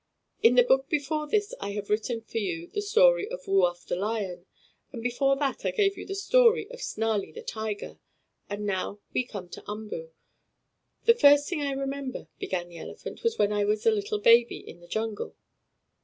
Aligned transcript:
In 0.41 0.55
the 0.55 0.63
book 0.63 0.89
before 0.89 1.27
this 1.27 1.53
I 1.59 1.73
have 1.73 1.91
written 1.91 2.21
for 2.21 2.39
you 2.39 2.65
the 2.73 2.81
story 2.81 3.29
of 3.29 3.47
Woo 3.47 3.61
Uff, 3.65 3.85
the 3.85 3.95
lion. 3.95 4.47
And 4.91 5.03
before 5.03 5.35
that 5.35 5.63
I 5.63 5.69
gave 5.69 5.95
you 5.95 6.07
the 6.07 6.15
story 6.15 6.67
of 6.71 6.81
Snarlie, 6.81 7.31
the 7.31 7.43
tiger. 7.43 7.99
And 8.49 8.65
now 8.65 8.99
we 9.13 9.23
come 9.23 9.47
to 9.49 9.63
Umboo. 9.69 10.09
"The 11.05 11.13
first 11.13 11.47
thing 11.47 11.61
I 11.61 11.73
remember," 11.73 12.29
began 12.39 12.67
the 12.69 12.79
elephant, 12.79 13.21
"was 13.21 13.37
when 13.37 13.53
I 13.53 13.63
was 13.63 13.85
a 13.85 13.91
little 13.91 14.17
baby 14.17 14.57
in 14.57 14.79
the 14.79 14.87
jungle." 14.87 15.35